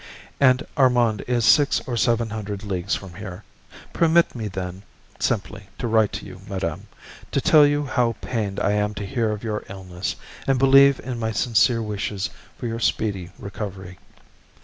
[0.39, 3.43] and Armand is six or seven hundred leagues from here;
[3.93, 4.81] permit me, then,
[5.19, 6.87] simply to write to you, madame,
[7.31, 10.15] to tell you how pained I am to hear of your illness,
[10.47, 13.99] and believe in my sincere wishes for your speedy recovery.